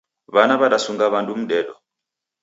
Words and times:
W'ana 0.35 0.53
w'adasunga 0.59 1.05
w'andu 1.13 1.33
mdedo 1.41 1.73